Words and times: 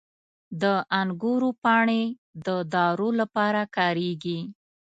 •د 0.61 0.63
انګورو 1.01 1.49
پاڼې 1.63 2.03
د 2.45 2.47
دارو 2.73 3.09
لپاره 3.19 3.61
کارېږي. 3.77 4.39